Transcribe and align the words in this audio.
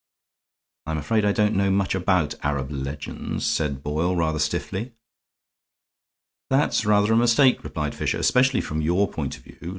"I'm 0.87 0.97
afraid 0.97 1.25
I 1.25 1.31
don't 1.31 1.55
know 1.55 1.69
much 1.69 1.93
about 1.93 2.33
Arab 2.41 2.71
legends," 2.71 3.45
said 3.45 3.83
Boyle, 3.83 4.15
rather 4.15 4.39
stiffly. 4.39 4.93
"That's 6.49 6.85
rather 6.87 7.13
a 7.13 7.17
mistake," 7.17 7.63
replied 7.63 7.93
Fisher, 7.93 8.17
"especially 8.17 8.61
from 8.61 8.81
your 8.81 9.07
point 9.07 9.37
of 9.37 9.43
view. 9.43 9.69